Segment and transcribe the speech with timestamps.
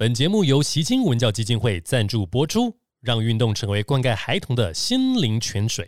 [0.00, 5.86] 本节目由习金文教基金会赞助播出，让运动成为灌溉孩童的心灵泉水。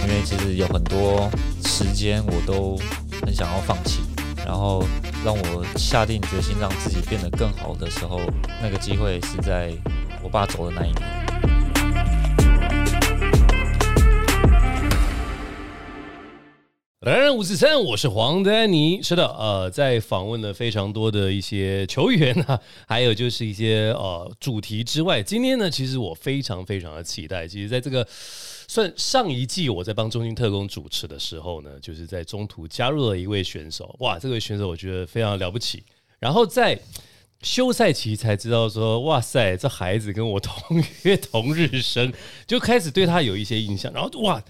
[0.00, 1.30] 因为其实有很多
[1.64, 2.76] 时间我都
[3.24, 4.02] 很想要放弃，
[4.44, 4.84] 然后
[5.26, 8.20] 让我下定决心让自己变得更好的时候，
[8.62, 9.72] 那个机会是在
[10.22, 11.02] 我爸走的那一年。
[17.00, 19.02] 人人五四三，我是黄丹妮。
[19.02, 27.48] 是的，呃，在访问了非常多的一些球员啊， 还有就是一些呃主题之外，今天呢，其实我非常非常的期待。
[27.48, 28.06] 其实，在这个
[28.68, 35.84] 算上一季我在帮中心特工主持的时候呢，就是在中途加入了一位选手，哇，这位选手我觉得非常了不起。
[36.18, 36.78] 然后在
[37.42, 42.12] 休赛期才知道说，哇塞，这孩子跟我同月同日生，
[42.46, 43.92] 就开始对他有一些印象。
[43.92, 44.42] 然后哇，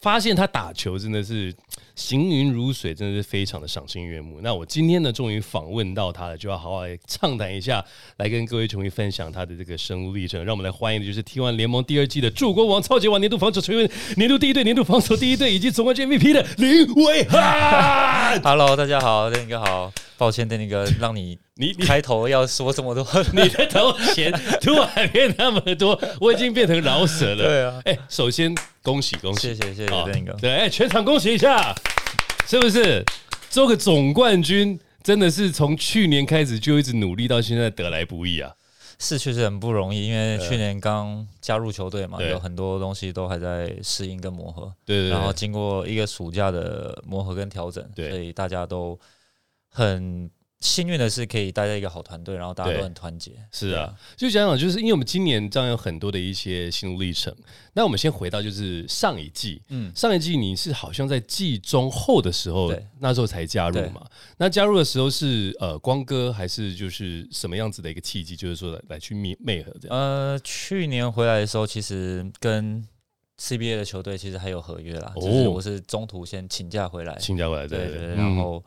[0.00, 1.52] 发现他打球真的是
[1.94, 4.40] 行云如水，真的是非常的赏心悦目。
[4.42, 7.82] 那我今天呢，终于访问到他了，就要好好畅谈一下，
[8.18, 10.44] 来跟各位球迷分享他的这个生路历程。
[10.44, 18.40] 让我们来欢迎的就是 T1 联盟第二季的助攻王、超级王、年度防守球员、年度第一队、年度防守第一队以及总冠军 MVP 的林伟汉。
[18.42, 27.44] Hello，大家好，电尼哥好，抱歉，电尼哥让你 你你开头要说这么多， 你的头衔突然变那么多，我已经变成饶舌了。
[27.44, 30.32] 对啊哎、首先恭喜恭喜，谢谢谢谢啊电尼哥。
[30.34, 31.74] 对，哎、全场恭喜一下，
[32.46, 33.04] 是不是？
[33.50, 38.52] 做个总冠军真的是从去年开始就一直努力到现在，得来不易啊。
[38.98, 44.72] 是确实很不容易，因为去年刚加入球队嘛，有很多东西都还在适应跟磨合。
[44.86, 48.98] 对对对，然后经过一个暑假的磨合跟调整，所以大家都
[49.76, 53.32] 很幸运的是可以待在一个好团队，然后大家都很团结。
[53.52, 57.34] 是啊就想想，就是因为我们今年这样有很多的一些心路历程。
[57.74, 64.02] 那我们先回到就是上一季，嗯，上一季你是好像在季中后的时候对，那时候才加入嘛？
[64.38, 68.34] 那加入的时候是呃光哥还是就是什么样子的一个契机？
[68.34, 69.98] 就是说来来去魅魅合这样？
[69.98, 72.82] 呃，去年回来的时候，其实跟
[73.38, 78.64] CBA 的球队其实还有合约啦，哦就是我是中途先请假回来，请假回来，对对然后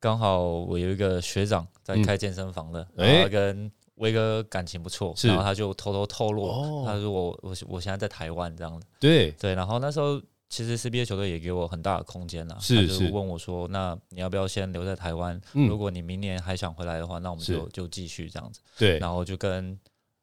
[0.00, 6.84] 刚好我有一个学长在开健身房的，嗯然后跟威哥感情不错，然后他就偷偷透露，哦。
[6.86, 9.30] 他说我我我现在在台湾这样子，对。
[9.32, 10.18] 对，然后那时候
[10.48, 13.10] 其实 CBA 球队也给我很大的空间啦，是他就是。
[13.10, 15.38] 问我说，那你要不要先留在台湾？
[15.52, 15.68] 嗯。
[15.68, 18.60] 如果你明年还想回来的话，那我们就就继续这样子。
[18.78, 19.78] 对，然后就跟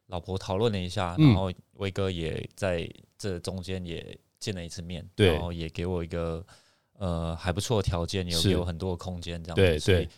[0.07, 1.27] 老婆讨论了一下，嗯。
[1.27, 5.33] 然后威哥也在这中间也见了一次面，对。
[5.33, 6.43] 然后也给我一个
[6.97, 8.49] 呃还不错的条件，有是。
[8.49, 9.61] 给我很多的空间这样子。
[9.61, 10.09] 对对。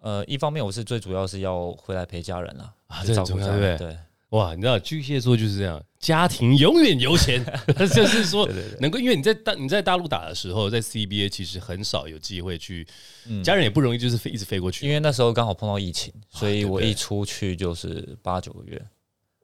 [0.00, 3.78] 呃，一方面我是最主要是要回来陪家人啦，啊这很就照顾家人。
[3.78, 3.98] 重要对？
[4.30, 7.44] 哇，你知道巨蟹座就是这样，家庭永远优先，
[7.94, 8.48] 就是说
[8.80, 12.86] 能够，因为你在大你在大陆打的时候，在 CBA 其实很少有机会去，
[13.26, 13.44] 嗯。
[13.44, 18.82] 家人也不容易就是飞一直飞过去，因为那时候刚好碰到疫情，所以我一出去就是八九个月，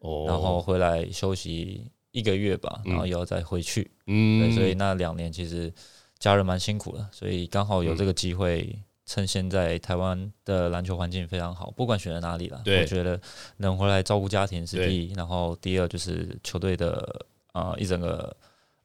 [0.00, 0.24] 哦。
[0.26, 2.92] 然后回来休息一个月吧，嗯。
[2.92, 3.90] 然后又要再回去。
[4.06, 4.50] 嗯。
[4.54, 5.70] 所以那两年其实
[6.18, 7.96] 家人蛮辛苦的，所以刚好有嗯。
[7.96, 12.80] 这个机会，趁现在台湾的篮球环境非常好，不管选择哪里了，对。
[12.80, 13.20] 我觉得
[13.58, 18.36] 能回来照顾家庭是第一，然后第二就是球队的呃一整个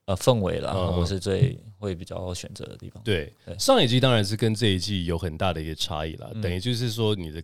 [0.05, 3.01] 呃氛围啦，我是最会比较选择的地方。
[3.03, 3.33] 对。
[3.45, 3.57] 对。
[3.57, 6.41] 上一季当然是跟这一季有很大的一个差异了，嗯。
[6.41, 7.43] 等于就是说你的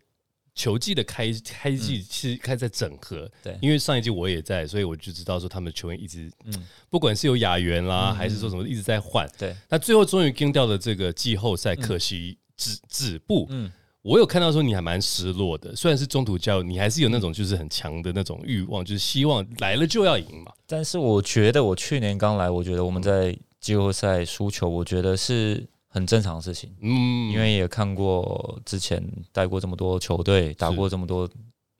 [0.59, 3.57] 球季的开开季是开在整合，对。
[3.61, 13.47] 因为上一季我也在，所以我就知道说他们球员一直嗯，不管是有亚员啦，嗯还是说什么一直在换，对，那最后终于跟掉了这个季后赛，可惜止止步。
[13.51, 13.71] 嗯，
[14.01, 20.51] 我有看到说你还蛮失落的，虽然是中途加入，你还是有那种就是很强的那种欲望，就是希望来了就要赢嘛。
[20.67, 26.73] 但是我觉得我去年刚来，我觉得我们在季后赛输球，我觉得是很正常的事情。
[26.79, 31.29] 嗯，因为也看过之前带过这么多球队，打过这么多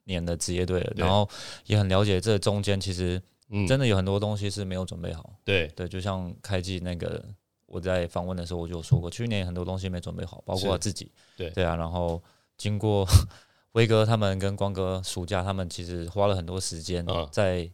[0.04, 1.26] 年的职业队了，然后
[1.64, 5.32] 也很了解这中间其实嗯真的有很多东西是没有准备好。
[5.44, 7.24] 对对，就像开季那个
[7.66, 11.10] 我在访问的时候我就说过，去年很多东西没准备好，包括是自己。
[11.36, 12.22] 对对啊，然后
[12.58, 13.06] 经过
[13.72, 17.70] 威哥他们跟光哥暑假，他们其实花了很多时间嗯在。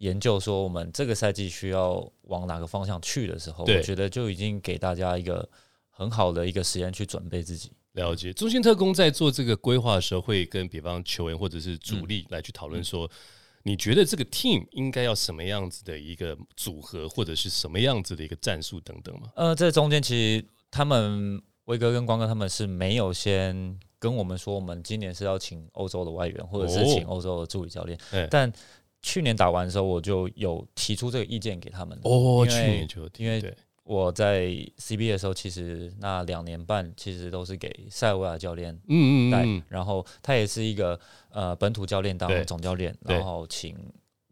[0.00, 5.48] 研究说我们这个赛季需要往哪个方向去的时候，我觉得就已经给大家一个
[5.98, 7.72] 很好的一个时间去准备自己。
[7.94, 8.32] 了解。
[8.32, 13.10] 中心特工在做这个规划的时候，会跟比方球员或者是主力来去讨论说，
[13.64, 19.32] 你觉得这个 team 应该要什么样子的一个组合，或者是什么样子的一个战术等等吗？
[19.34, 27.98] 呃，这中间其实他们威哥跟光哥他们是没有先跟我们说，我们今年是要请欧洲的外援，或者是哦请欧洲的助理教练。
[28.12, 28.52] 哎但
[29.02, 31.98] 去年打完的时候，我就有提出这个意见给他们。
[32.04, 33.56] 哦，去年就有提因为对
[33.88, 41.00] 我在 CBA 的时候，其实那两年半其实都是给塞尔维亚教练带，嗯嗯嗯，然后他也是一个
[41.30, 43.74] 呃本土教练当总教练，然后请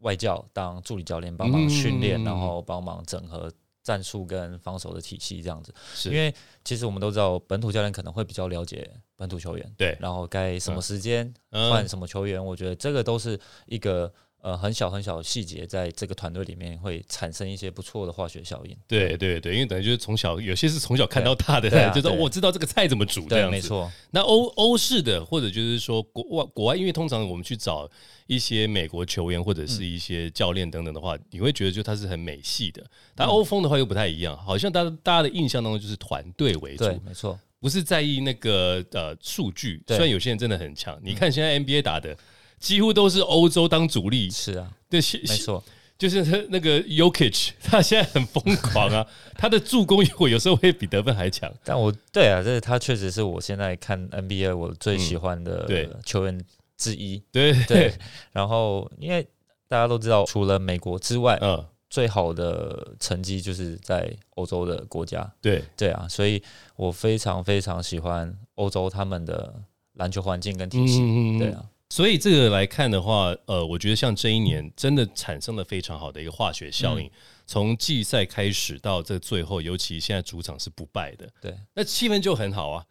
[0.01, 3.51] 外教当助理教练帮忙训练，嗯然后帮忙整合
[3.81, 5.73] 战术跟防守的体系这样子。
[6.05, 6.31] 因为
[6.63, 11.71] 其实我们都知道，本土教练可能会比较了解本土球员，对然后该什么时间嗯。
[11.71, 18.75] 换什么球员，我觉得这个都是一个呃很小很小的细节，在这个团队里面会产生一些不错的化学效应。
[18.87, 23.51] 对对对，因为等于就是从小有些是从小看到大的，啊 就是我知道这个菜怎么煮这，样子。
[23.51, 27.89] 没错，那欧欧式的，或者就是说国外国外，因为通常我们去找
[28.27, 32.83] 一些美国球员或者是一些教练等等的话，你会觉得就他是很美系的，
[33.15, 39.81] 但欧风的话又不太一样，好像大家大家的印象当中就是团队为主，对，没错，不是在意那个呃数据。
[39.87, 42.15] 虽然有些人真的很强，你看现在 NBA 打的
[42.59, 45.63] 几乎都是欧洲当主力，是啊，对，没错，
[45.97, 49.05] 就是他那个 Yokich， 他现在很疯狂啊，
[49.37, 51.51] 他的助攻我有时候会比得分还强。
[51.63, 56.39] 但我对啊，这他确实是我现在看 NBA 我最喜欢的球员
[56.77, 57.21] 之一。
[57.31, 57.93] 对对，
[58.31, 59.27] 然后因为
[59.67, 65.29] 大家都知道，除了美国之外，嗯，最好的成绩就是在欧洲的国家。
[65.41, 66.41] 对，对啊，所以
[66.75, 69.53] 我非常非常喜欢欧洲他们的
[69.93, 71.01] 篮球环境跟体系。
[71.01, 77.03] 嗯对啊，所以这个来看的话，呃，我觉得像这一年真的产生了非常好的一个化学效嗯。
[77.03, 77.11] 应，
[77.45, 82.85] 从季赛开始到这最后，尤其现在主场是不败的，对，那气氛就很好啊，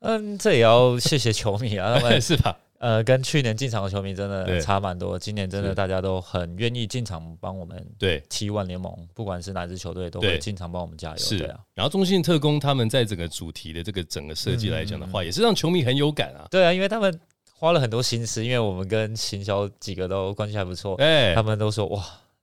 [0.00, 2.58] 嗯，这也要谢谢球迷啊，他们 是吧？
[2.78, 11.16] 呃跟去年进场的球迷真的差蛮多，今年真的大家都很愿意进场帮我们对，七万联盟，不管是哪支球队都会进场帮我们加油。
[11.16, 11.38] 是。
[11.38, 11.58] 对啊，。
[11.72, 16.46] 然后中信特工他们在整个主题的这个整个设计来讲的话，也是让球迷很有感啊。
[16.50, 17.18] 对啊，因为他们
[17.64, 22.02] 花了很多心思，因为我们跟行销几个都关系还不错，哎他，们都说哇。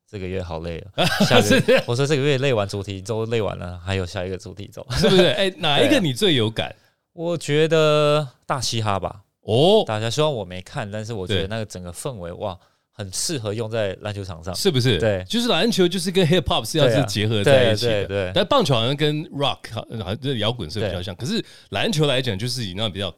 [0.10, 4.86] 这个月好累了， 下个月我说这个月累完主题周累完了，还有下一个主题周。
[4.92, 5.24] 是不是？
[5.28, 6.76] 哎，哪一个你最有感？
[7.14, 12.60] 我觉得大嘻哈吧，哦，大家虽然我没看，但是我觉得那个整个氛围哇，
[12.92, 14.54] 很适合用在篮球场上。
[14.54, 15.00] 是不是？
[15.00, 18.06] 对就是篮球就是跟 hip hop 是要是结合在一起的。
[18.06, 23.10] 对但棒球好像跟 rock 好像这摇滚是比较像，可是篮球来讲就是以那比较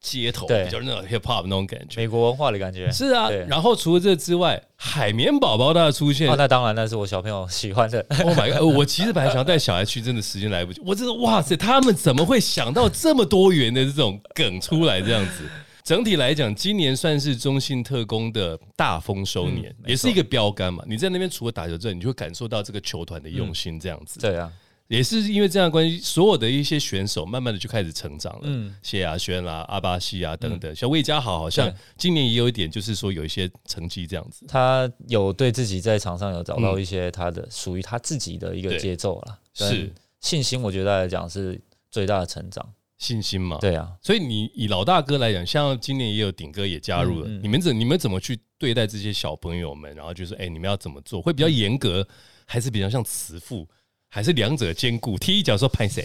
[0.00, 2.00] 街头、对比较那种 hip hop 那种感觉。
[2.00, 2.90] 美国文化的感觉。
[2.90, 8.04] 是啊，对然后除了这之外，海绵宝宝它的出现哦，那当然，那是我小朋友喜欢的。
[8.22, 8.62] ，Oh my god！
[8.76, 10.80] 我其实本来想要带小孩去，真的时间来不及。
[10.84, 15.48] 我真的哇塞，他们怎么会想到这么多元的这种梗出来这样子？
[15.82, 20.82] 整体来讲，今年算是中信特工的大丰收年，嗯没错也是一个标杆嘛。
[20.84, 24.18] 你在那边除了打球之外，你就会感受到这个球团的用心，这样子。
[24.18, 24.50] 对啊，
[24.88, 28.40] 也是因为这样的关系，所有的一些选手慢慢的就开始成长了。
[28.44, 34.46] 嗯，谢亚轩啦、阿巴西啊等等，像魏家豪好像今年也有一点，就是说有一些成绩这样子。
[34.46, 41.60] 他有对自己在场上有找到一些他的属于他自己的一个对节奏了，是信心，我觉得来讲是
[41.90, 42.72] 最大的成长。
[42.98, 49.94] 信心嘛，对啊，所以你以老大哥来讲，像今年也有顶哥也加入了，嗯嗯你们怎你们怎么去对待这些小朋友们？
[49.94, 51.20] 然后就是哎、你们要怎么做？
[51.20, 52.08] 会比较严格，
[52.46, 53.68] 还是比较像慈父，
[54.16, 55.18] 还是两者兼顾？
[55.18, 56.02] 踢一脚说拍谁？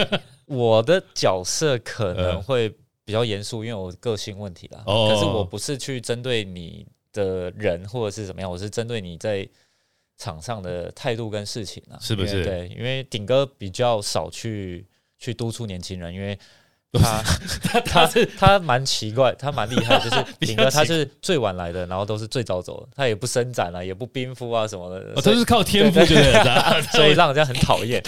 [0.44, 2.68] 我的角色可呃能会
[3.06, 4.82] 比较严肃，因为我个性问题啦。
[4.84, 9.48] 哦可是我不是去针对你的人或者是怎么样，我是针对你在
[10.18, 14.86] 场上的态度跟事情啊，是不是对，因为顶哥比较少去
[15.18, 16.38] 去督促年轻人，因为。
[17.62, 26.82] 他他他他蛮奇怪，他蛮厉害，就是 顶哥他是最晚来的，然后都是最早走的，他也不伸展啊，也不冰敷啊什么的，都是靠天赋，对不对？
[26.92, 28.02] 所以让人家很讨厌。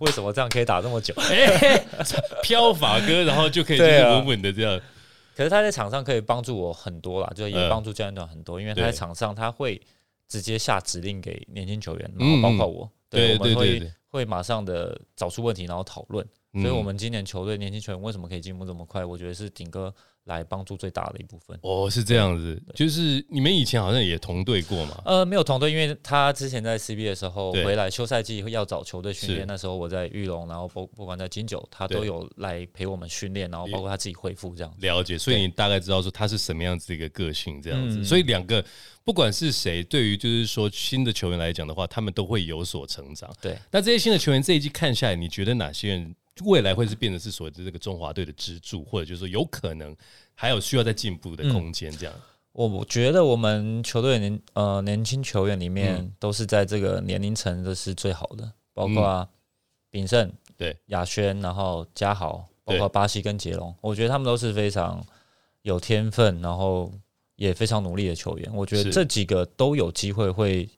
[0.00, 1.14] 为什么这样可以打这么久？
[1.18, 1.84] 哎，
[2.42, 4.80] 飘法哥，然后就可以就是稳稳的这样。
[5.36, 9.80] 可是他在场上可以帮助我很多啦，就也嗯帮助教练团很多，因为他在场上他会
[10.28, 16.26] 直接下指令给年轻球员，嗯然后包括我，对我们会会马上的找出问题，然后讨论。
[16.56, 19.04] 嗯所以，我们今年球队年轻球员为什么可以进步这么快？
[19.04, 19.94] 我觉得是顶哥
[20.24, 21.56] 来帮助最大的一部分。
[21.62, 25.00] 哦是这样子，就是你们以前好像也同队过嘛？
[25.04, 34.74] 呃，没有同队，因为他之前在 CBA 的时候回来休赛季要找球队训练，那时候我在玉龙，然后不不管在金九，他都有来陪我们训练，然后包括他自己恢复这样。
[34.80, 37.98] 了解，所以你大概知道说他是什么样子的一个个性，这样子。
[37.98, 38.64] 嗯所以两个
[39.04, 43.32] 不管是谁，对于就是说新的球员来讲的话，他们都会有所成长。
[43.40, 49.96] 对，那这些新的球员这一季看下来，你觉得哪些人未来会是变得是所谓的这个中华队的支柱，或者就是说有可能
[50.34, 51.90] 还有需要再进步的空间？
[51.96, 52.14] 这样、
[52.52, 56.12] 我我觉得我们球队年呃年轻球员里面嗯。
[56.18, 59.26] 都是在这个年龄层的是最好的，包括
[59.90, 60.76] 炳胜、对。
[60.86, 65.02] 亚轩，然后嘉豪、包括巴西跟杰龙，我觉得他们都是非常
[65.62, 66.92] 有天分，然后
[67.36, 68.54] 也非常努力的球员。
[68.54, 70.68] 我觉得这几个都有机会会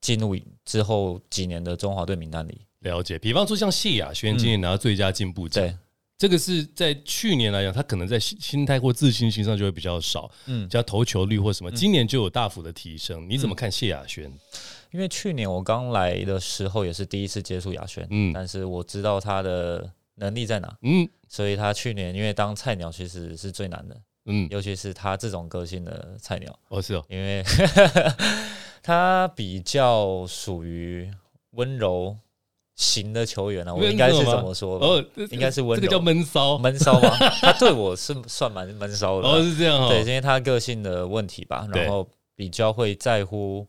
[0.00, 2.65] 进入之后几年的中华队名单里。
[2.80, 3.18] 了解。
[3.18, 5.76] 比方说像谢雅轩今年拿到最佳进步奖，对，
[6.18, 13.28] 这个是在去年来讲，他可能在心心态或自信心上就会比较少，嗯，加投球率或什么，今年就有大幅的提升。
[13.28, 14.30] 你怎么看谢雅轩？
[14.92, 18.32] 因为去年我刚来的时候也是第一次接触雅轩，嗯。
[18.32, 21.08] 但是我知道他的能力在哪，嗯。
[21.28, 27.42] 所以他去年因为当菜鸟其实是最难的，嗯，尤其是他这种个性的菜鸟，哦是哦，因为
[28.80, 31.10] 他比较属于
[31.50, 32.16] 温柔
[32.76, 35.76] 型的球员啊，我应该是怎么说应该是温柔。
[35.76, 37.08] 这个叫闷骚，闷骚吗？
[37.40, 43.66] 他对我是算蛮闷骚的吧，哦是这样哦，对，因为他个性的问题吧，然后比较会在乎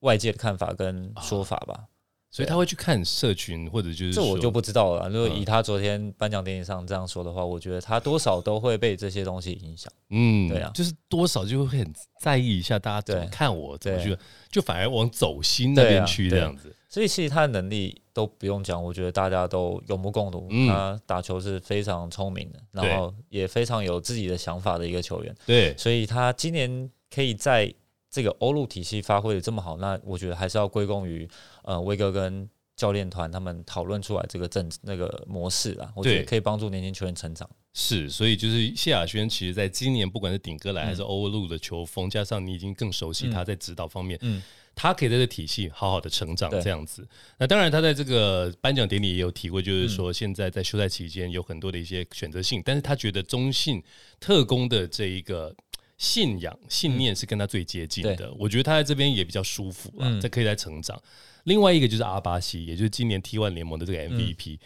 [0.00, 1.84] 外界的看法跟说法吧。
[2.28, 5.08] 所以他会去看社群或者就是这我就不知道了。
[5.08, 5.38] 如果嗯。
[5.40, 9.92] 以他昨天颁奖典礼上这样说的话，我觉得他多少都会被这些东西影响。
[10.10, 10.68] 嗯，对啊。
[10.74, 14.18] 就是多少就会很在意一下大家怎么看我，怎么去，
[14.50, 16.74] 就反而往走心那边去这样子。
[16.94, 20.46] 所以其实他的能力都不用讲，我觉得大家都有目共睹。
[20.48, 25.34] 嗯他打球是非常聪明的，然后也非常有自己的想法的一个球员。
[25.44, 27.74] 对，所以他今年可以在
[28.08, 31.28] 这个欧陆体系发挥的这么好，那我觉得还是要归功于
[31.64, 35.92] 呃威哥跟教练团他们讨论出来这个阵那个模式啊。
[35.96, 37.50] 我觉对得可以帮助年轻球员成长。
[37.72, 44.40] 是，所以就是谢亚轩，其实在今年不管是顶哥来还是嗯欧陆的球风，加上你已经更熟悉他在指导方面，嗯，
[44.74, 47.06] 他可以在这个体系好好的成长这样子。
[47.38, 53.82] 那当然，他在这个颁奖典礼也有提过，就是说现在在休赛期间有很多的一些选择性，但是他觉得中信
[54.18, 55.54] 特工的这一个。
[55.96, 61.00] 信仰、信念是跟他最接近的，我觉得他在这边也比较舒服了，嗯这可以在成长。
[61.44, 64.58] 另外一个就是阿巴西，也就是今年 T1 联盟的这个 MVP，、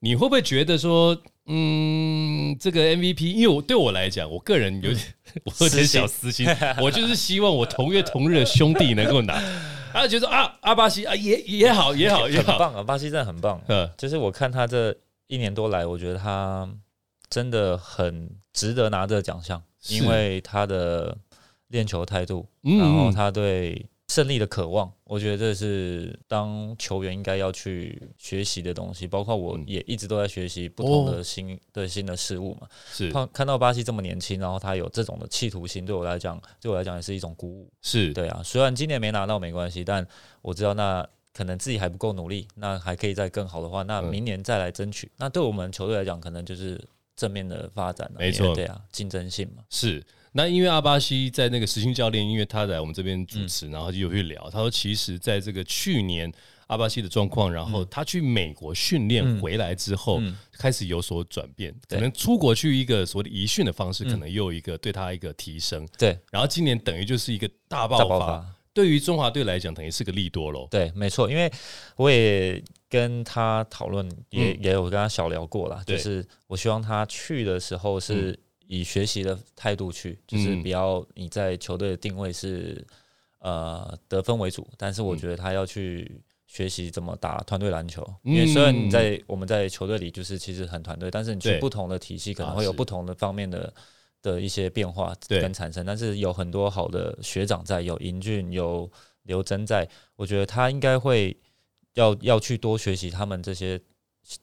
[0.00, 6.46] 你会不会觉得说，嗯，这个 MVP，因为我对我来讲，我个人有点， 我有点小私心，
[6.80, 9.34] 我就是希望我同月同日的兄弟能够拿，
[9.92, 13.60] 啊，觉得啊，阿巴西啊，也也好，也好，也好，很棒啊，巴西真的很棒。
[13.68, 14.96] 嗯，就是我看他这
[15.26, 16.68] 一年多来，我觉得他
[17.28, 21.16] 真的很值得拿这个奖项，因为他的
[21.68, 23.84] 练球态度，嗯然后他对
[24.14, 29.08] 胜利的渴望，我觉得这是当球员应该要去学习的东西。
[29.08, 32.68] 包括我嗯也一直都在学习不同哦的新、的新的事物嘛。
[32.92, 37.68] 是看看到巴西这么年轻，然后他有这种的企图心，对我来讲，对我来讲也是一种鼓舞。
[37.82, 40.06] 是，对啊，虽然今年没拿到没关系，但
[40.42, 45.10] 我知道那可能自己还不够努力，那还可以再更好的话，那嗯明年再来争取。
[45.16, 46.80] 那对我们球队来讲，可能就是
[47.16, 48.20] 正面的发展了。
[48.20, 49.64] 没错对啊，竞争性嘛。
[49.70, 50.00] 是。
[50.36, 56.32] 那因为阿巴西在那个实心教练，因为他来我们这边主持，然后就有去聊，他说其实在这个去年
[56.66, 60.36] 阿巴西的状况，然后他去美国训练嗯回来之后，嗯。
[60.58, 64.10] 开始有所转变，可能出国去一个所谓的移训的方式，嗯。
[64.10, 65.86] 可能又有一个对他一个提升。
[65.96, 68.46] 对，然后今年等于就是一个大爆发，大爆发。
[68.72, 70.66] 对于中华队来讲，等于是个利多喽。
[70.68, 71.48] 对，没错，因为
[71.94, 74.58] 我也跟他讨论，也、嗯。
[74.60, 78.36] 也有跟他小聊过啦，就是我希望他去的时候是
[78.66, 80.62] 以学习的态度去，就是嗯。
[80.62, 82.84] 不要你在球队的定位是
[83.38, 85.18] 呃得分为主，但是我嗯。
[85.18, 86.20] 觉得他要去。
[86.46, 93.74] 学习怎么打团队篮球，嗯因为虽然你在我们在球队里就是其实很团队，但是你去不同的体系可能会有不同的方面的
[94.22, 98.88] 的一些变化跟产生，但是有很多好的学长在，有英俊，有
[99.22, 101.36] 刘真在，我觉得他应该会
[101.94, 103.80] 要要去多学习他们这些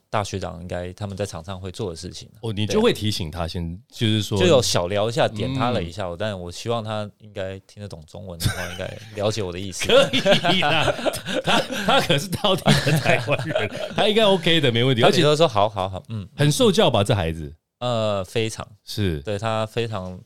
[0.09, 2.29] 大学长应该他们在场上会做的事情。
[2.41, 9.87] 哦，你就会提醒他先，就是说，就有小聊一下，点他嗯了一下，但我希望他应该听得懂中文的话，应该了解我的意思。
[9.87, 10.91] 可以啦，
[11.43, 17.53] 他他可是到底的台湾人，他应该 OK 的，没问题，而且他说好好好，嗯，很受教吧，这孩子？
[17.79, 18.67] 呃，非常。
[18.83, 19.19] 是。
[19.21, 20.19] 对他非常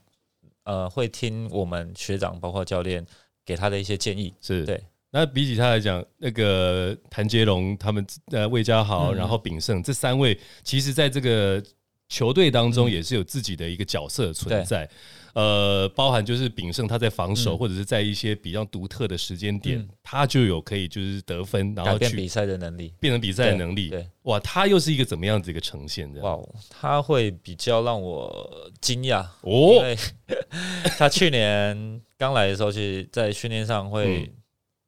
[0.65, 3.05] 呃会听我们学长包括教练
[3.45, 4.33] 给他的一些建议。
[4.41, 4.83] 是，对。
[5.17, 9.15] 那比起他来讲，那个谭杰龙他们呃魏家豪，嗯。
[9.15, 11.63] 然后炳胜这三位，其实在这个
[12.09, 12.91] 球队当中嗯。
[12.91, 14.89] 也是有自己的一个角色存在。
[15.33, 17.57] 呃，包含就是炳胜他在防守，嗯。
[17.57, 19.87] 或者是在一些比较独特的时间点，嗯。
[20.03, 23.87] 他就有可以就是得分，然后去比赛的能力，变成比赛的能力。
[23.87, 26.11] 对，哇，他又是一个怎么样子一个呈现？
[26.11, 26.19] 的？
[26.19, 29.97] 哇哦，他会比较让我惊讶，因哦，为
[30.99, 34.29] 他去年刚来的时候，其实在训练上会嗯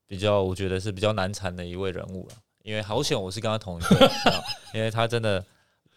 [0.07, 2.35] 比较，我觉得是比较难缠的一位人物了。
[2.63, 5.43] 因为好险我是跟他同一队，你知道因为他真的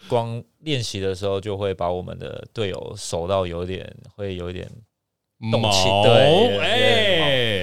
[0.08, 4.70] 光练习的时候就会把我们的队友守到有点会有一点
[5.50, 6.58] 动气毛对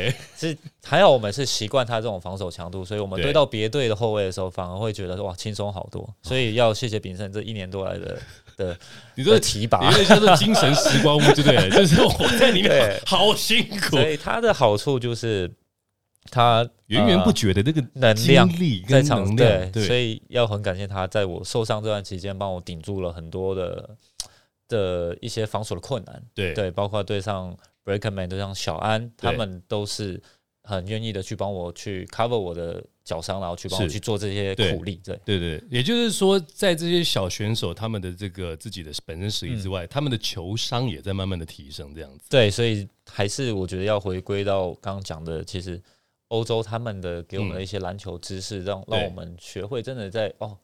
[0.08, 6.08] 哎，是还好我们是习惯他这种防守强度，所以我们对对到别队的后卫的时候，反而会觉得哇轻松好多。
[6.24, 8.20] 所以要谢谢炳胜这一年多来的
[8.58, 8.78] 的
[9.16, 11.70] 你这是提拔有，点像是精神时光屋，对不对？
[11.72, 15.50] 就是我在里面好辛苦，所以他的好处就是
[16.32, 23.98] 他源源不呃绝的那个能量精力在场跟能量，对，所，以要很感谢他，在我受伤这段期间，帮我顶住了很多的
[24.68, 26.24] 的一些防守的困难。
[26.34, 26.54] 对。
[26.54, 27.56] 对，包括对上
[27.86, 30.22] Breakman，对上小安，他们都是
[30.64, 35.00] 很愿意的去帮我去 cover 我的脚伤，然后去帮我去做这些苦力。
[35.04, 42.26] 对，对对，也就是说，在这些小选手他们的这个自己的本身实力之外，嗯他们的球商也在慢慢的提升，这样子。
[42.30, 45.82] 对，所以还是我觉得要回归到刚刚讲的，其实
[46.30, 50.58] 欧洲他们的给我们的一些篮球知识，让让我们学会真的在哦，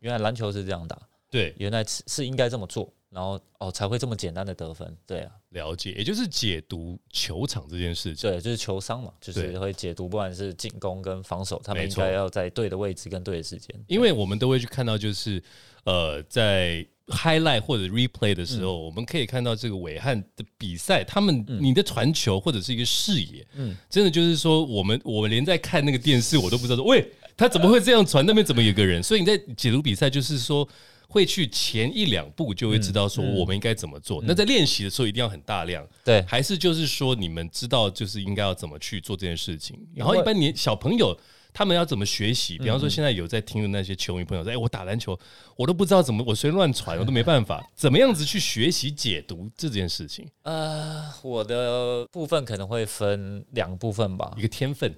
[0.00, 0.98] 原来篮球是这样打，
[1.30, 4.96] 对，原来是是应该这么做，然后哦才会这么简单的得分。
[5.06, 8.30] 对啊，了解，也就是解读球场这件事情。
[8.30, 13.84] 对，就是球商嘛，就是会解读，不管是进攻跟防守，他们应该要在对的位置跟对的时间。
[13.86, 15.42] 因为我们都会去看到，就是
[15.84, 28.24] 呃，在 highlight 或者 replay 的时嗯候，我们可以看到这个伟汉的比赛，他们你的传球或者是一个视野，嗯真的就是说，我们我们连在看那个电视，我都不知道说，喂，他怎么会这样传？
[28.26, 29.02] 那边怎么有个人？
[29.02, 30.68] 所以你在解读比赛，就是说。
[31.08, 34.20] 会去前一两步就会知道说我们应该怎么做。
[34.26, 39.78] 那在练习的时候一定要很大量，对，还是就是说你们知道就是应该要怎么去做这件事情。
[39.94, 41.16] 然后一般年小朋友
[41.56, 42.58] 他们要怎么学习？
[42.58, 45.18] 比方嗯说现在有在听的那些球迷朋友说：“哎，我打篮球，
[45.56, 50.28] 我都不知道怎么，我随便乱传，我都没办法，怎么样子去学习解读这件事情？
[50.42, 54.94] 呃，我的部分可能会分两部分吧一，个天分，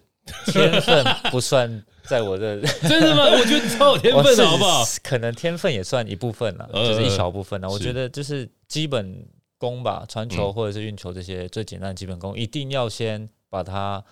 [0.46, 3.22] 天分不算在我的， 真的吗？
[3.26, 4.84] 我觉得超有天分的好不好？？
[5.04, 7.70] 可能天分也算一部分了，呃就是一小部分了。
[7.70, 9.24] 我是觉得就是基本
[9.58, 14.04] 功吧，传球嗯或者是运球这些最简单的基本功，一定要先把它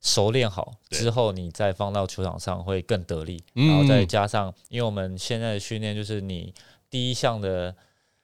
[0.00, 3.42] 熟练好，之后你再放到球场上会更得力。
[3.54, 6.52] 嗯然后再加上，因为我们现在的训练就是你
[6.88, 7.74] 第一项的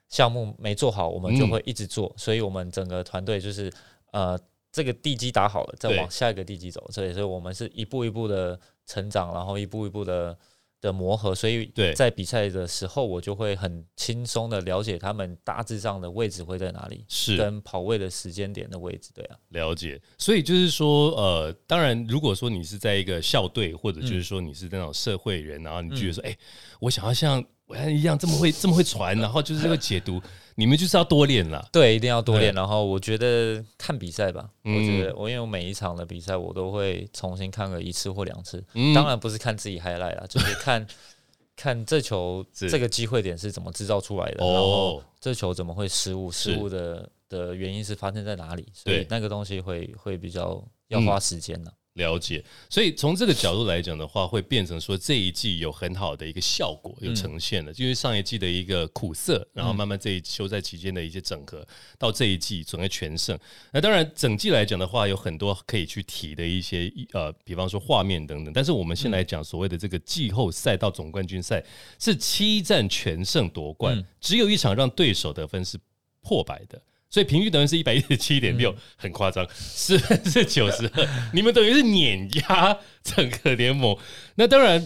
[0.09, 3.73] 项目没做好，我们就嗯会一直做，所以我们整个团队就是
[4.13, 4.39] 呃。
[4.77, 10.37] 这个地基打好了，再往下一个地基走，所以，所以我们是一步一步的成长，然后一步一步的
[10.85, 11.95] 的磨合，所以对。
[11.95, 17.39] 在比赛的时候，我就会很轻松的了解他们大致上的位置会在哪里，是。
[17.39, 26.37] 跟跑位的时间点的位置，对啊，了解，所以就是说，呃，当然，如果说你是在一个校队，或者就是说你是那种社会人，然后你觉得说，哎、
[26.81, 30.21] 我想要像伟安一样这么会这么会传，然后就是这个解读，
[30.55, 31.67] 你们就是要多练啦。
[31.73, 32.53] 对，一定要多练。
[32.53, 40.87] 然后我觉得看比赛吧，嗯我觉得我因为我每一场的比赛我都会重新看个一次或两次，嗯当然不是看自己 highlight 啦，就是看
[41.57, 51.73] 看这球这个机会点是怎么制造出来的，然后哦，这球怎么会失误，失误的的原因是发生在哪里，所以对那个东西会会比较要嗯花时间的。
[51.95, 52.45] 了解。
[52.69, 61.67] 所以从这个角度来讲的话，会变成说这一季有很好的一个效果有呈现了，因为上一季的一个苦涩，然后慢慢这一休赛期间的一些整合，
[61.99, 63.39] 到这一季整个全胜。
[63.73, 68.53] 那当然整季来讲的话，有很多可以去提的一些呃，比方说画面等等。
[68.53, 71.65] 但是我们先来讲所谓的这个季后赛到总冠军赛
[71.99, 75.79] 是七战全胜夺冠，嗯只有一场让对手得分是
[76.21, 76.81] 破百的。
[77.15, 83.97] 所以平均等于是一百一十七点六，很夸张，十分之九十二，你们等于是碾压整个联盟。
[84.35, 84.85] 那当然，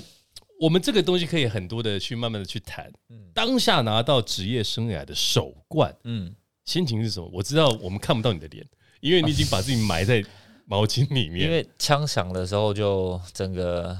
[0.60, 2.92] 我们这个东西可以很多的去慢慢的去谈。
[3.32, 6.34] 当下拿到职业生涯的首冠，嗯，
[6.66, 7.30] 心情是什么？
[7.32, 8.62] 我知道我们看不到你的脸，
[9.00, 10.22] 因为你已经把自己埋在
[10.68, 11.46] 毛巾里面。
[11.46, 13.98] 因为枪响的时候就整个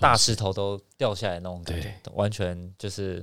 [0.00, 3.22] 大石头都掉下来那种感觉，完全就是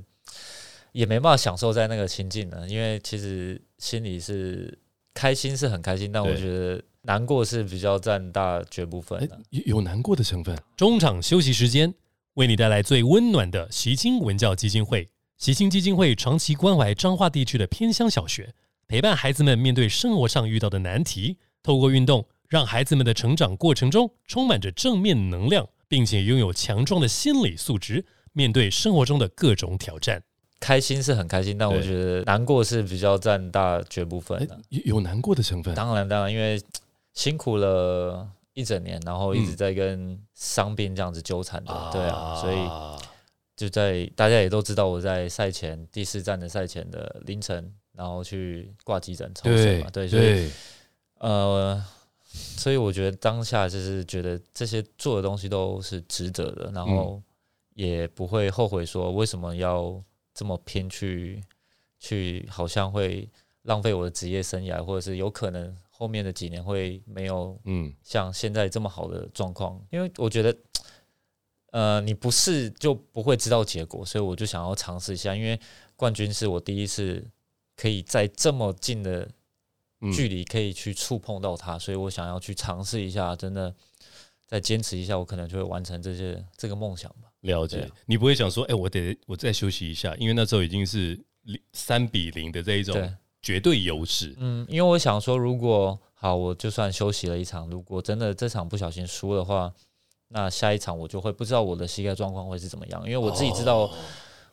[0.91, 2.67] 也没办法享受在那个情境了。
[2.69, 4.77] 因为其实心里是
[5.13, 9.39] 开心是很开心，但我觉得难过是比较占大绝部分的。
[9.49, 10.57] 有有难过的成分。
[10.75, 11.93] 中场休息时间，
[12.33, 15.09] 为你带来最温暖的习青文教基金会。
[15.37, 18.53] 习青基金会长期关怀彰化地区的偏乡小学，
[18.87, 30.23] 陪伴孩子们面对生活上遇到的难题，透过运动，让孩子们的成长过程中充满着正面能量，并且拥有强壮的心理素质，面对生活中的各种挑战。
[30.59, 34.59] 开心是很开心，但我觉得难过是比较占大绝部分哎的。
[34.69, 35.73] 有有难过的成分。
[35.75, 36.61] 当然，当然，因为
[37.13, 42.57] 辛苦了一整年，然后一直在跟伤病这样子纠缠着，对啊，所以
[43.55, 50.51] 就在大家也都知道，我在赛前第四站的赛前的凌晨，然后去挂急诊抽血嘛，对，所以，
[51.19, 51.83] 呃，
[52.31, 57.21] 所以我觉得当下就是觉得这些做的东西都是值得的，然后
[57.73, 59.99] 也不会后悔说为什么要
[60.37, 61.43] 这么拼去
[61.97, 63.27] 去，好像会
[63.63, 70.55] 浪费我的职业生涯，或者是有可能后面的几年会没有嗯，像现在这么好的状况，因为我觉得，
[71.71, 75.59] 呃，你不试就不会知道结果，所以我就想要尝试一下，因为
[75.95, 77.25] 冠军是我第一次
[77.75, 79.27] 可以在这么近的
[80.01, 80.11] 嗯。
[80.11, 83.73] 距离可以去触碰到它，所以我想要去尝试一下，真的
[84.45, 87.26] 再坚持一下，我可能就会完成这些这个梦想吧。
[87.41, 87.89] 了解啊。
[88.05, 94.35] 你不会想说，哎，我得我再休息一下，因为那时候已经是零三比零的这一种对，绝对优势。
[94.37, 99.73] 嗯，因为我想说，如果好，我就算休息了一场，如果真的这场不小心输的话，
[100.29, 103.91] 那下一场我就会不知道我的膝盖状况会是怎么样，因为我自己知道，哦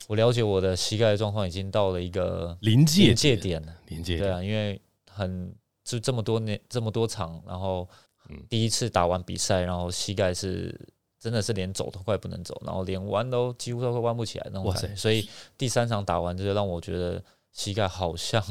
[0.07, 3.75] 我了解我的膝盖状况已经到了一个临界临界，点了。
[3.87, 5.51] 临界点，对啊，因为很
[5.83, 7.89] 就这么多年这么多场，然后
[8.29, 10.79] 嗯第一次打完比赛，然后膝盖是
[11.25, 14.95] 真的是连走都快不能走，然后连弯都几乎都快弯不起来那种感觉。
[14.95, 17.19] 所以第三场打完，就让我觉得
[17.51, 18.43] 膝盖好像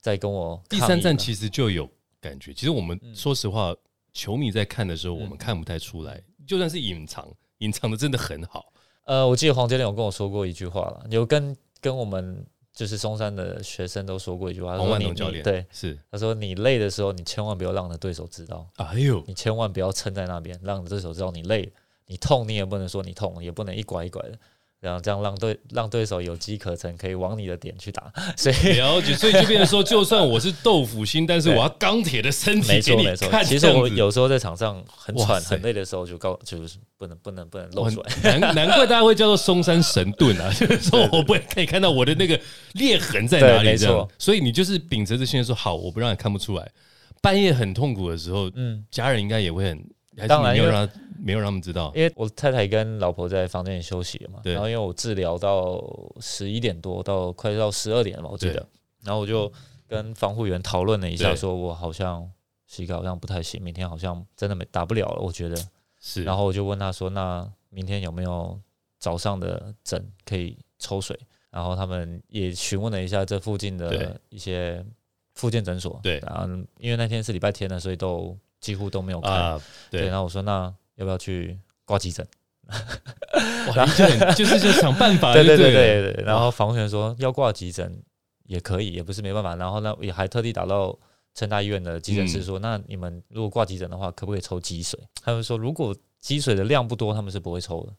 [0.00, 1.88] 在跟我第三站其实就有
[2.20, 2.52] 感觉。
[2.52, 3.14] 其实我们嗯。
[3.14, 3.72] 说实话，
[4.12, 8.72] 球迷在看的时候，嗯我们看不太出来，就算是隐藏，隐藏的真的很好。
[9.04, 21.72] 呃，我记得黄教练有跟我说过一句话了，有跟跟我们就是松山的学生都说过一句话，他黄万龙教练你对，是，他说你累的时候，你千万不要让你的对手知道，哎呦，你千万不要撑在那边，让你对手知道你累了，
[22.06, 24.38] 你痛你也不能说你痛，也不能一拐一拐的，
[24.80, 28.54] 然后这样让对让对手有机可乘，可以往你的点去打， 所以。
[28.74, 38.38] 了解，所以就变成说，就算我是豆腐心，但是我要钢铁的身体没给你错没错看。，其实我有时候在场上很喘很累的时候，就告就是不能不能不能露出来。
[38.38, 42.38] 难难怪大家会叫做松山神盾啊， 就是说我不会可以看到我的那个
[42.74, 44.08] 裂痕在哪里，对没错。
[44.18, 46.70] 所以你就是秉着这信念说，好，我不让你看不出来。
[47.22, 49.84] 半夜很痛苦的时候，嗯，家人应该也会很，
[50.16, 51.92] 还是当然因为你没有让他没有让他们知道。
[51.94, 54.52] 因为我太太跟老婆在房间里休息了嘛，对。
[54.52, 55.82] 然后因为我治疗到
[56.20, 58.66] 十一点多，到快到十二点了嘛，我记得，
[59.02, 59.52] 然后我就
[59.86, 62.30] 跟防护员讨论了一下，说我好像
[62.66, 65.56] 膝盖好像不太行，明天好像真的没打不了了，我觉得。
[65.98, 68.60] 是，然后我就问他说，那明天有没有
[68.98, 71.18] 早上的诊可以抽水？
[71.50, 74.84] 然后他们也询问了一下这附近的一些
[75.34, 76.20] 复健诊所，对。
[76.20, 76.46] 然后
[76.78, 79.30] 因为那天是礼拜天的，所以都几乎都没有开。
[79.30, 82.26] 啊，对，对然，后我说那要不要去挂急诊？
[83.66, 86.24] 就很 就是就想办法，对对对对。
[86.24, 88.02] 然后防务员说要挂急诊
[88.44, 89.54] 也可以，也不是没办法。
[89.54, 90.98] 然后呢，也还特地打到
[91.34, 94.98] 成大医院的急诊室嗯说，那你们如果挂急诊的话，可不可以抽积水？
[95.22, 97.92] 他们说如果积水的量不多，他们是不会抽的。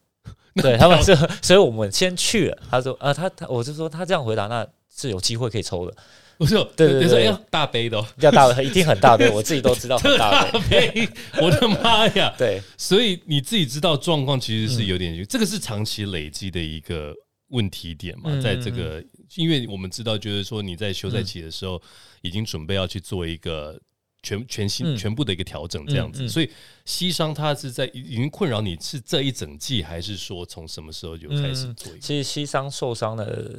[0.62, 2.58] 对他们是，所以我们先去了。
[2.70, 5.96] 他说啊，他他我就说他这样回答，那是有机会可以抽的，
[6.38, 11.08] 我说对对对你说要大杯的哦，要大一定很大杯，我自己都知道 很特大大杯。
[11.42, 12.32] 我的妈呀！
[12.38, 14.86] 对，所以你自己知道状况其实是嗯。
[14.86, 17.12] 有点，这个是长期累积的一个
[17.48, 21.82] 问题点嘛，嗯在这个，因为我们知道，就是说你在休赛期的时候，
[22.22, 23.76] 已经准备要去做一个
[24.22, 24.96] 全全新、嗯。
[24.96, 26.28] 全部的一个调整，这样子，嗯嗯。
[26.28, 26.48] 所以
[26.84, 31.74] 西伤它是在已经困扰你是这一整季，还是说从什么时候就开始嗯。
[31.74, 31.92] 做？
[32.00, 33.58] 其实西伤受伤的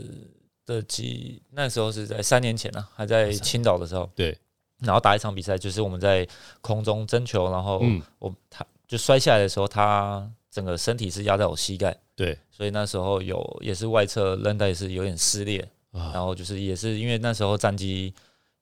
[0.70, 4.38] 的几那时候是在三年前呢、啊，还在青岛的时候，对，
[4.80, 6.28] 然后打一场比赛，就是我们在
[6.62, 12.38] 空中争球，然后嗯，我他就摔下来的时候，他整个身体是压在我膝盖，对。
[12.52, 18.14] 所以那时候有也是外侧韧带是有点撕裂，然啊，后就是也是因为那时候战绩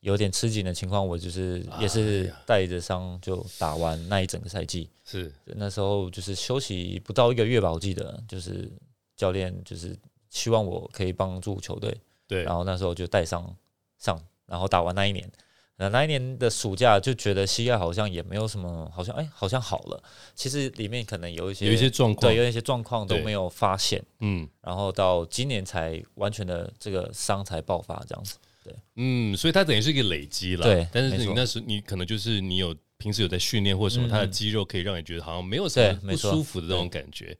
[0.01, 4.89] 有点吃紧的情况，我就是也哎是带着伤就打完那一整个赛季。
[5.03, 5.31] 是。
[5.45, 8.71] 那时候就是休息不到一个月吧，我记得就是
[9.15, 9.97] 教练就是
[10.37, 11.97] 希望我可以帮助球队，
[12.27, 12.43] 对。
[12.43, 13.55] 然后那时候就带上
[13.97, 15.27] 上，然后打完那一年，
[15.77, 20.03] 那那一年的暑假就觉得膝盖好像也没有什么，好像哎好像好了，
[20.35, 22.31] 其实里面可能有一些有一些状况。
[22.31, 28.37] 对，有一些状况都没有发现，嗯然后到今年才完全的这个伤才爆发这样子。
[28.63, 28.75] 对。
[28.95, 37.37] 嗯，所以它等于是一个累积了，对但是你那时你可能就是你有平时有在训练或什么，嗯它的肌肉可以让你觉得好像没有什么不舒服的那种感觉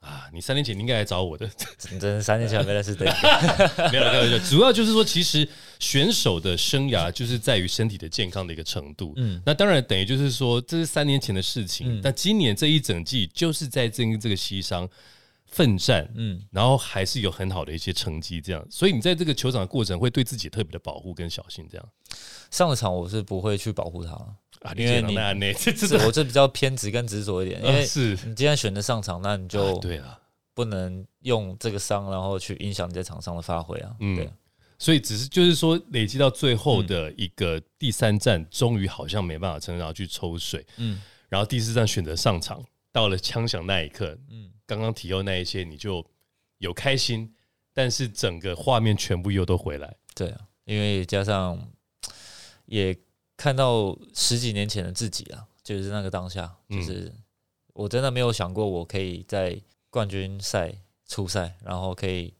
[0.00, 0.28] 啊。
[0.32, 3.06] 你三年前你应该来找我的，真的三年前还没认识对，
[3.90, 4.38] 没有了，开玩笑。
[4.48, 9.12] 主要就是说，其实选手的生涯就是在于身体的健康的一个程度。
[9.16, 14.88] 嗯那当然等于就是说，这是三年前的事情，嗯但今年这一整季就是在这个这个膝伤
[15.46, 18.64] 奋战，嗯，然后还是有很好的一些成绩，这样。
[18.70, 21.88] 所以你在这个球场的过程会对自己特别的保护跟小心，这样
[22.50, 24.16] 上了场我是不会去保护他，
[24.60, 24.72] 啊。
[24.76, 30.18] 因为你 这这是我这比较偏执跟执着一点，因为呃是你既然选择上场，那你就啊对了。
[30.52, 33.96] 不能用这个伤，然后去影响你在场上的发挥啊。
[34.00, 34.30] 嗯对，
[34.78, 46.04] 所以只是就是说，累积到最后的一个第三站，终于好像没办法撑，然后去抽水，嗯然后第四站选择上场，到了枪响那一刻，嗯，刚刚提到那一些，你就
[46.58, 47.32] 有开心，
[47.72, 51.58] 但是整个画面全部又都回来，对啊，因为加上
[52.66, 52.94] 也
[53.40, 57.10] 看到十几年前的自己啊，就是那个当下，就是
[57.72, 60.70] 我真的没有想过我可以在冠军赛
[61.08, 62.34] 初赛，然后可以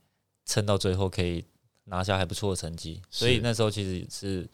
[0.45, 1.43] 撑到最后，可以
[1.85, 3.01] 拿下还不错的成绩。
[3.09, 4.47] 所以那时候其实是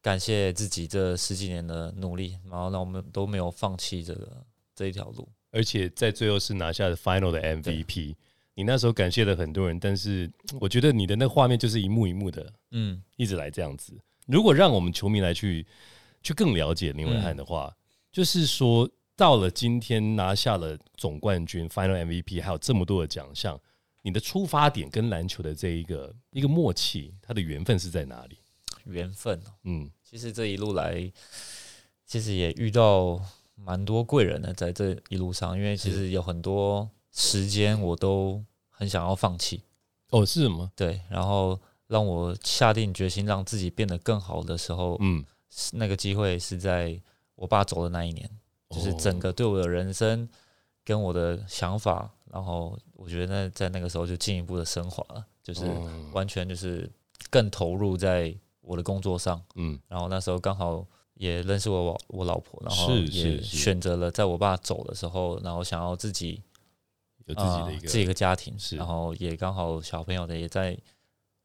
[0.00, 4.42] 感谢自己这十几年的努力，然后让我们都没有放弃这个
[4.74, 5.28] 这一条路。
[5.50, 8.14] 而且在最后是拿下了 final 的 MVP。
[8.56, 13.92] 你那时候感谢了很多人，但是我觉得你的那画面就是一幕一幕的，嗯，一直来这样子。
[14.26, 15.66] 如果让我们球迷来去
[16.22, 17.70] 去更了解林伟汉的话，
[18.10, 23.60] 就是说到了今天拿下了总冠军 final MVP，还有这么多的奖项，
[24.00, 28.38] 你的出发点跟篮球的这一个一个默契，它的缘分是在哪里？
[28.86, 31.12] 缘分，嗯，其实这一路来，
[32.06, 33.20] 其实也遇到
[33.54, 36.88] 蛮多贵人的，在这一路上，因为其实有很多。
[37.16, 39.62] 时间我都很想要放弃，
[40.10, 40.70] 哦，是吗？
[40.76, 45.24] 对，然后让我下定决心让自己变得更好的时候，嗯，
[45.72, 47.00] 那个机会是在
[47.34, 48.30] 我爸走的那一年，
[48.68, 50.28] 就是整个对我的人生
[50.84, 55.64] 跟我的想法，然后我觉得在那个时候就进一步的升华了，就是
[56.12, 56.86] 完全就是
[57.30, 66.42] 更投入在我的工作上，嗯，然后那时候刚好也认识我我老婆，然后也选择了在我爸走的时候，然后想要自己。
[67.26, 70.76] 有自己的一个自己一个家庭，是，然后也刚好小朋友的也在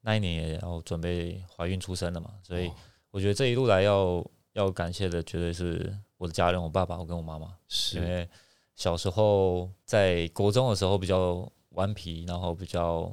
[0.01, 2.71] 那一年也要准备怀孕出生了嘛，所以
[3.09, 7.97] 我觉得这一路来要要感谢的绝对是我的家人，我爸爸，我跟我妈妈，是。
[7.97, 8.27] 因为
[8.75, 13.11] 小时候在国中的时候比较顽皮，然后比较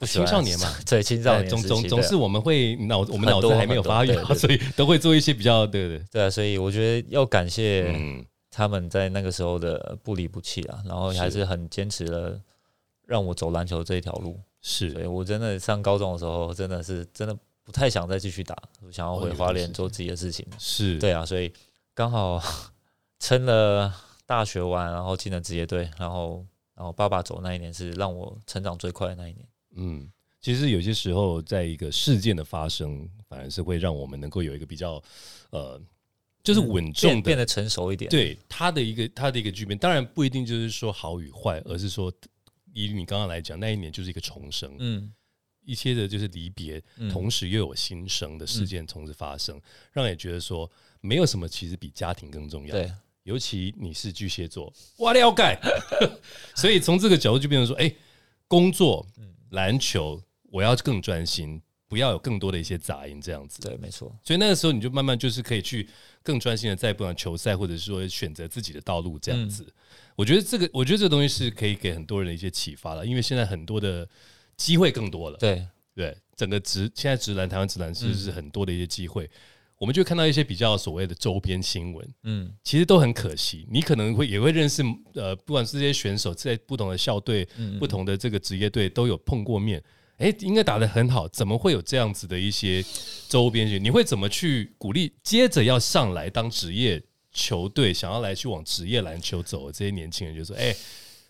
[0.00, 6.04] 青少年嘛， 对青少年总总总是我们会脑我们脑子还没有发育，所以都会做一些比较对对。
[6.10, 7.94] 对啊，所以我觉得要感谢。
[8.60, 12.38] 他们在那个时候的不离不弃啊，然后还是很坚持了
[13.06, 14.38] 让我走篮球这一条路。
[14.60, 18.54] 是，所以我真的上高中的时候，真的是真的不太想再继续打，
[18.92, 20.46] 想要回花莲做自己的事情。
[20.58, 21.50] 是对啊，所以
[21.94, 22.38] 刚好
[23.18, 23.90] 撑了
[24.26, 26.44] 大学完，然后进了职业队，然后
[26.74, 29.48] 然后爸爸走那一年是让我成长最快的那一年。
[29.76, 35.02] 嗯，其实有些时候，在一个事件的发生，反而是会让我们能够有一个比较
[35.48, 35.80] 呃。
[36.42, 38.10] 就是稳重的，变得成熟一点。
[38.10, 42.12] 对他的一个他的一个巨变，当然不一定就是说好与坏，而是说
[42.72, 45.12] 以你刚刚来讲，那一年就是一个重生，嗯，
[45.64, 49.60] 一些的就是离别，同时又有新生的事件同时发生，
[49.92, 52.72] 让人觉得说没有什么其实比家庭更重要。
[52.74, 52.90] 对，
[53.24, 55.58] 尤其你是巨蟹座，哇了解，
[56.56, 57.92] 所以从这个角度就变成说，哎，
[58.48, 59.06] 工作、
[59.50, 61.60] 篮球，我要更专心。
[61.90, 63.60] 不要有更多的一些杂音，这样子。
[63.60, 64.16] 对，没错。
[64.22, 65.88] 所以那个时候你就慢慢就是可以去
[66.22, 69.66] 更专心的在不管球赛，或者是说选择自己的道路这样子。
[70.14, 74.08] 我觉得这个，我觉得这个东西是可以给很多人的一些启发了，因为现在很多的
[74.56, 75.38] 机会更多了。
[75.38, 79.28] 对对，整个直现在直男台湾直男是是很多的一些机会，
[79.76, 83.66] 我们就看到一些比较所谓的周边新闻，嗯，其实都很可惜。
[83.68, 84.80] 你可能会也会认识
[85.14, 87.48] 呃，不管是这些选手在不同的校队、
[87.80, 89.82] 不同的这个职业队都有碰过面。
[90.20, 92.84] 哎，应该打得很好，怎么会有这样子的一些
[93.26, 93.82] 周边性？
[93.82, 97.02] 你会怎么去鼓励接着要上来当职业
[97.32, 100.36] 球队，想要来去往职业篮球走的这些年轻人？
[100.36, 100.76] 就说，哎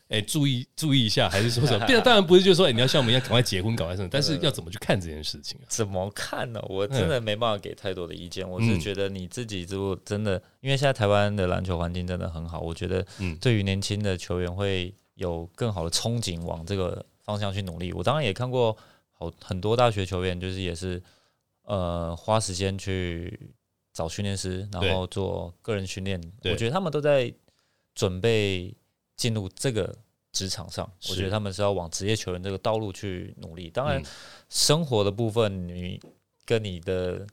[0.09, 1.87] 哎，注意注意一下，还是说什么？
[2.03, 4.09] 当然不是，就是说，哎，你要像我们一样赶快结婚，赶快生。
[4.11, 5.67] 但是要怎么去看这件事情啊？
[5.69, 6.61] 怎么看呢？
[6.69, 8.49] 我真的没办法给太多的意见。
[8.51, 17.07] 我是觉得你自己如果真的，因为现在台湾的篮球环境真的很好，我觉得，嗯，对于年轻的球员会有更好的憧憬，往这个。
[17.31, 18.77] 方向去努力，我当然也看过
[19.13, 21.01] 好很多大学球员，就是也是
[21.63, 23.53] 呃花时间去
[23.93, 26.21] 找训练师，然后做个人训练。
[26.43, 27.33] 我觉得他们都在
[27.95, 28.75] 准备
[29.17, 29.95] 进入这个
[30.33, 33.71] 职场上，我觉得他们是要往职业球员这个道路去努力。
[33.71, 34.03] 当然，
[34.49, 36.01] 生活的部分你
[36.45, 37.25] 跟你的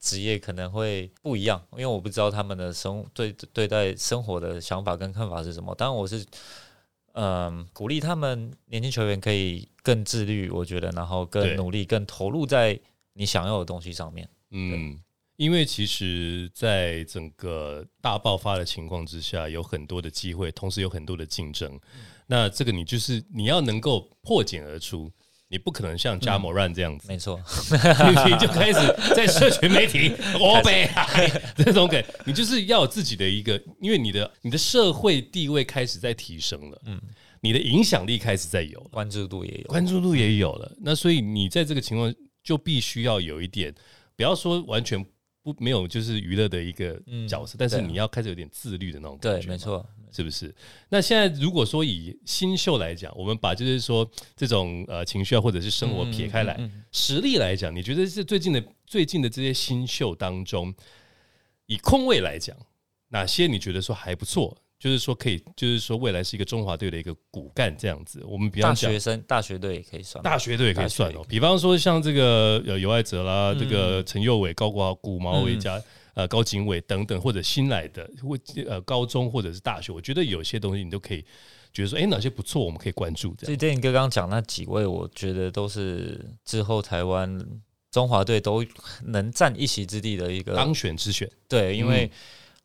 [0.00, 5.72] 职业可能会不一样，因为我不知道他们的生对对待生活的想法跟看法是什么。
[5.76, 6.26] 当然，我是。
[7.14, 12.78] 嗯，鼓励他们年轻球员可以更自律，我觉得，然后更努力、更投入在
[13.12, 14.28] 你想要的东西上面。
[14.50, 15.00] 嗯，
[15.36, 21.80] 因为其实，在整个大爆发的情况之下，有很多的机会，同时有很多的竞争。
[22.26, 25.10] 那这个你就是你要能够破茧而出。
[25.54, 27.40] 你不可能像加摩兰这样子，没错，
[28.26, 28.80] 你就开始
[29.14, 37.00] 在社群媒体我被害这种梗，你就是要有自己的一个，因为你的你的社会地位开始在提升了，嗯，
[37.40, 42.12] 你的影响力开始在有，关注度也有，关注度也有了，那所以你在这个情况
[42.42, 43.72] 就必须要有一点，
[44.16, 45.06] 不要说完全。
[45.44, 50.54] 不没有就是娱乐的一个角色，但是你要开始有点自律的那种感觉，没错，是不是？
[50.88, 56.58] 那现在如果说以新秀来讲，我们把就是说这种呃情绪啊，或者是生活撇开来，
[56.92, 60.72] 实力来讲，你觉得是最近的最近的这些新秀当中，
[61.66, 62.56] 以空位来讲，
[63.08, 64.56] 哪些你觉得说还不错？
[64.76, 68.22] 就是说可以，就是说未来是一个中华队的一个骨干这样子。
[68.26, 70.88] 我们比大方讲学生大学队也可以算，大学队也可以。
[70.88, 75.80] 算哦比方说像这个呃尤爱哲啦，嗯这个陈佑伟、高国豪、古毛维加
[76.14, 81.24] 呃高景伟等等，或者新来的或呃高中或者是大学，我觉得有些东西你都可以
[81.72, 83.46] 觉得说，哎，哪些不错，我们可以关注这样。
[83.46, 87.44] 所以电影哥刚刚讲那几位，我觉得都是之后台湾
[87.90, 88.64] 中华队都
[89.04, 92.10] 能占一席之地的一个当选之选，对，因为嗯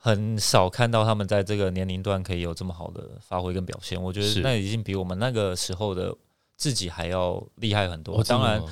[0.02, 4.02] 很少看到他们在这个年龄段可以有这么好的发挥跟表现。
[4.02, 6.16] 我觉得那已经比我们那个时候的
[6.56, 8.18] 自己还要厉害很多。
[8.18, 8.64] 哦当然，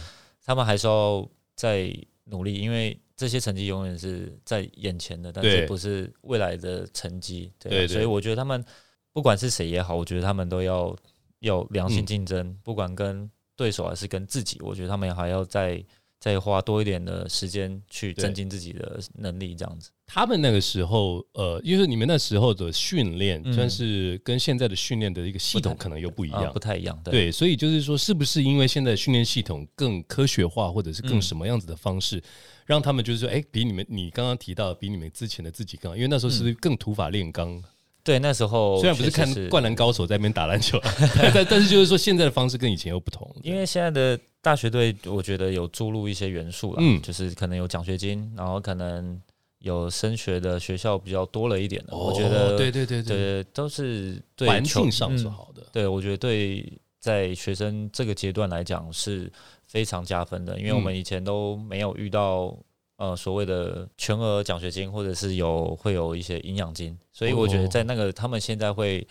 [0.46, 1.94] 他们还是要再
[2.26, 7.52] 努力，因为这些成绩永远是在眼前的，但对是不是未来的成绩。
[7.60, 8.64] 对啊对对所以我觉得他们
[9.12, 10.96] 不管是谁也好，我觉得他们都要
[11.40, 15.84] 要良性嗯竞争，不管跟对手还是跟自己，我觉得他们还要再
[16.20, 19.92] 再花多一点的时间去增进自己的能力，这样子。
[20.06, 26.60] 他们那个时候，呃，因为你们那时候的训练，嗯算是跟现在的训练的一个系统可能又不一样啊不。
[26.60, 27.00] 太一样。
[27.04, 32.24] 对，对，所以就是说，是不是因为现在训练系统更科学化，或者是更嗯什么样子的方式，
[32.66, 35.96] 让他们就是说，哎，比你们你刚刚提到比你们之前的自己更好？
[35.96, 37.62] 因为那时候是更土法炼钢？
[38.08, 40.80] 对，那时候虽然不是看灌篮高手》在那边打篮球，
[41.34, 43.30] 但但是就是说现在的方式跟以前又不同。
[43.44, 49.22] 因为现在的大学队，我觉得有注入一些元素了，嗯就是可能有奖学金，然后可能
[49.60, 51.98] 有升学的学校比较多了一点的。
[51.98, 55.64] 我觉得哦对对对对，对都是对环境上是嗯好的。
[55.74, 56.66] 对，我觉得对
[57.02, 59.30] 在学生这个阶段来讲是
[59.68, 62.58] 非常加分的，因为我们嗯以前都没有遇到。
[62.98, 69.08] 呃，所谓的全额奖学金，或者是有会有一些营养金，所以我觉哦得在那个他们现在会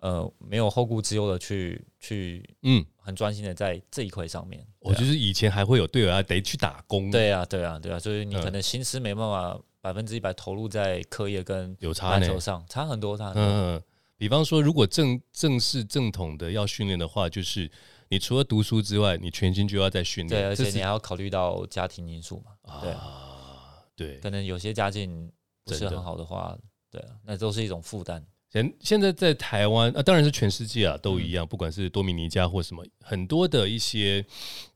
[0.00, 4.62] 呃没有后顾之忧的去去嗯，很专心的在这一块上面。
[4.78, 12.38] 我就是以前还会有队友啊，得去打工，，对啊，对啊，对啊，所以你嗯可能心思没办法百分之一百投入在课业跟有差呢篮球。
[12.38, 13.42] 上，差很多，差很多。
[13.42, 13.82] 嗯，
[14.20, 17.70] 比方说，如果正正式正统的要训练的话，就是
[18.10, 22.80] 你除了读书之外，你全心就要在训练，对，而且你还要考虑到家庭因素嘛。
[22.82, 24.18] 对啊，对。
[24.18, 25.32] 可能有些家境
[25.64, 26.54] 不是很好的话，
[26.90, 28.22] 对啊，那都是一种负担。
[28.50, 34.22] 现现在在台湾啊，当然是全世界啊都嗯一样，不管是多米尼加或什么，很多的一些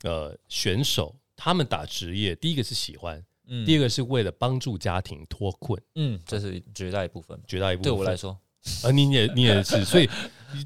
[0.04, 7.38] 呃选手，他们打职业，第一个是喜欢，嗯第二个是为了帮助家庭脱困，嗯，这是绝大一部分。
[7.46, 8.38] 绝大一部分对我来，说，
[8.83, 10.09] 啊，你也你也是，所以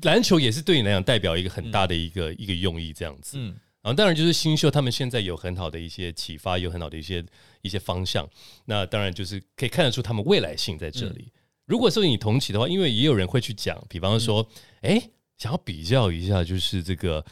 [0.03, 3.37] 篮球也是对你来讲代表一个很大的一个、一个用意，这样子。
[3.39, 7.25] 嗯然后当然就是新秀，他们现在有很好的一些启发，有很好的一些
[7.63, 8.29] 一些方向。
[8.67, 11.33] 那当然就是可以看得出他们未来性在这嗯里。
[11.65, 14.47] 如果说你同期的话，因为也有人会去讲，比方说，
[14.83, 17.25] 嗯哎、想要比较一下，就是这个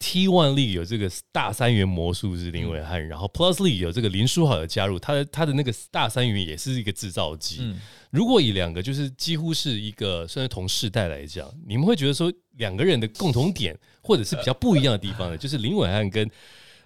[0.00, 7.58] T One League 有这个大三元魔术是林伟汉，然后 Plus League 有这个林书豪的加入，他的他的那个大三元也是一个制造机。
[7.60, 7.78] 嗯，
[8.10, 15.36] 如果以两个就是几乎是一个算是同世代来讲，你们会觉得说两个人的共同点或者是比较不一样的地方呢？
[15.38, 16.28] 就是林伟汉跟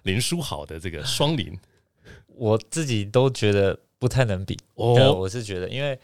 [0.03, 1.57] 林书豪的这个双林
[2.27, 4.55] 我自己都觉得不太能比。
[4.75, 5.97] 对，哦，我是觉得，因为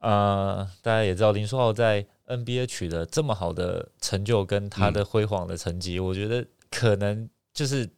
[0.00, 7.88] 呃，大家也知道林书豪在 NBA 取得这么好的成就，跟他嗯的辉煌的成绩，我觉得可能就是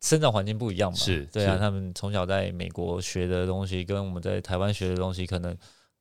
[0.00, 0.96] 生长环境不一样嘛。
[0.96, 5.56] 是对啊，他们从小在美国学的东西，跟我们在台湾学的东西可能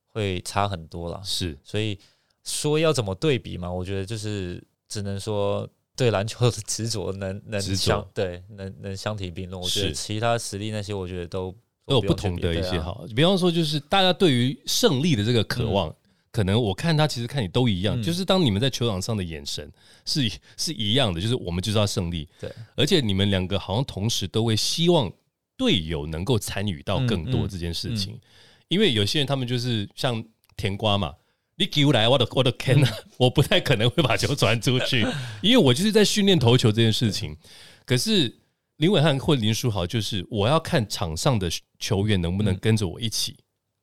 [0.08, 1.22] 会差很多啦。
[1.24, 1.98] 是所以
[2.44, 3.72] 说要怎么对比嘛？
[3.72, 9.62] 我觉得就是只能说对篮球的执着能能相对能能相提并论。
[9.62, 15.96] 我觉是得其他实力那些，我觉得都都有不同的一些哈，比方说就是大家对于胜利的这个渴望。
[16.38, 18.04] 可能我看他其实看你都一样，嗯。
[18.04, 19.68] 就是当你们在球场上的眼神
[20.06, 22.30] 是是一样的，就是我们就是要胜利。
[22.40, 25.12] 对，而且你们两个好像同时都会希望
[25.58, 28.20] 队友能够参与到更多这件事情，
[28.68, 30.24] 因为有些人他们就是像
[30.56, 31.16] 甜瓜嘛，
[31.56, 35.04] 你给我来，我的我的天呐， 我不太可能会把球传出去，
[35.42, 37.36] 因为我就是在训练投球这件事情。
[37.84, 38.32] 可是
[38.78, 42.60] 林伟汉或林书豪，就是我要看场上的球员能不能嗯。
[42.62, 43.36] 跟着我一起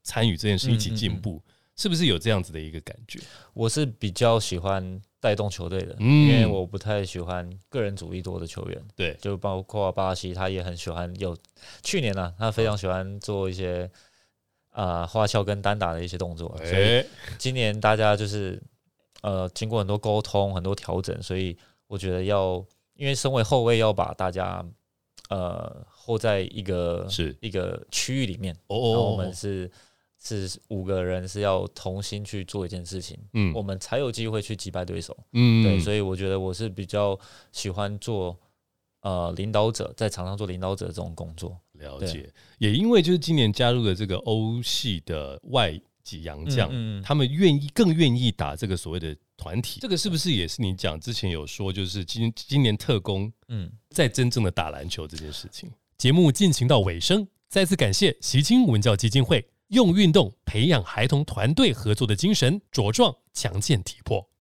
[0.05, 1.43] 参与这件事，嗯一起进步，
[1.77, 3.19] 是不是有这样子的一个感觉？
[3.53, 6.29] 我是比较喜欢带动球队的，嗯。
[6.29, 11.37] 因为我不太喜欢个人主义多的球员，对，就包括巴西，他也很喜欢有
[11.83, 13.91] 去年呢、他非常喜欢做一些
[14.71, 17.07] 啊、花哨跟单打的一些动作，所以哎，
[17.39, 18.61] 今年大家就是
[19.23, 21.57] 呃经过很多沟通、很多调整，所以
[21.87, 22.65] 我觉得要
[22.95, 24.65] 因为身为后卫要把大家
[25.29, 27.37] 呃后在一个是。
[27.41, 29.71] 一个区域里面，哦然后我哦，们是
[30.25, 33.53] 是五个人是要同心去做一件事情，嗯。
[33.55, 35.17] 我们才有机会去击败对手。
[35.33, 35.63] 嗯。
[35.63, 37.19] 对，所以我觉得我是比较
[37.53, 38.37] 喜欢做
[39.03, 55.71] 呃领导者，在场上做领导者这种工作，了解，也因为就是今年加入了这个欧系的外籍洋将，嗯他们愿意更愿意打这个所谓的团体，这个是不是也是你讲之前有说，就是今今年特工嗯，在真正的打篮球这件事情？
[55.97, 64.25] 节目进行到尾声，再次感谢习青文教基金会用运动培养孩童团队合作的精神，茁壮强健体魄。